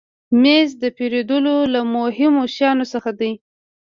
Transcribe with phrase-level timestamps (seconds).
[0.41, 3.31] مېز د پیرودلو له مهمو شیانو څخه دی.